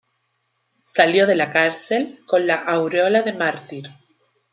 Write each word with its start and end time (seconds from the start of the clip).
Salió 0.81 1.27
de 1.27 1.35
la 1.35 1.51
cárcel 1.51 2.21
con 2.25 2.47
la 2.47 2.55
aureola 2.55 3.21
de 3.21 3.33
"mártir". 3.33 3.91